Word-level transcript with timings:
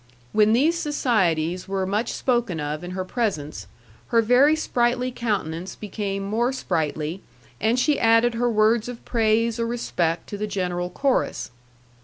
When 0.33 0.53
these 0.53 0.79
societies 0.79 1.67
were 1.67 1.85
much 1.85 2.11
spoken 2.13 2.59
of 2.59 2.83
in 2.83 2.89
her 2.97 3.05
presence, 3.05 3.67
her 4.07 4.19
very 4.23 4.55
sprightly 4.55 5.11
countenance 5.11 5.75
became 5.75 6.23
more 6.23 6.51
sprightly, 6.51 7.21
and 7.59 7.77
she 7.79 7.99
added 7.99 8.33
her 8.33 8.49
words 8.49 8.89
of 8.89 9.05
praise 9.05 9.59
or 9.59 9.67
respect 9.67 10.27
to 10.29 10.39
the 10.39 10.47
general 10.47 10.89
chorus. 10.89 11.51